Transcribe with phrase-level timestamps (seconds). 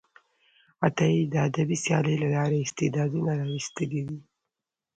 [0.85, 4.19] عطایي د ادبي سیالۍ له لارې استعدادونه راویستلي دي.